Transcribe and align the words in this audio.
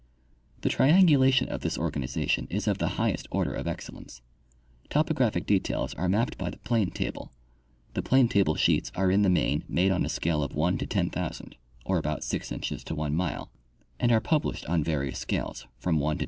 The 0.61 0.69
triangulation 0.69 1.47
of 1.49 1.61
this 1.61 1.77
organization 1.77 2.47
is 2.49 2.67
of 2.67 2.79
the 2.79 2.87
highest 2.97 3.27
order 3.29 3.53
of 3.53 3.67
excellence. 3.67 4.23
Topographic 4.89 5.45
details 5.45 5.93
are 5.93 6.09
mapped 6.09 6.39
by 6.39 6.49
the 6.49 6.57
plane 6.57 6.89
table. 6.89 7.31
The 7.93 8.01
planetable 8.01 8.57
sheets 8.57 8.91
are 8.95 9.11
in 9.11 9.21
the 9.21 9.29
main 9.29 9.63
made 9.67 9.91
on 9.91 10.03
a 10.03 10.09
scale 10.09 10.41
of 10.41 10.55
1: 10.55 10.79
10,000, 10.79 11.55
or 11.85 11.99
about 11.99 12.23
6 12.23 12.51
inches 12.51 12.83
to 12.85 12.95
1 12.95 13.13
mile, 13.13 13.51
and 13.99 14.11
are 14.11 14.19
published 14.19 14.65
on 14.65 14.83
Federal 14.83 15.11
Surveys 15.13 15.23
by 15.29 15.53
civil 15.83 15.99
Bureaus. 15.99 16.17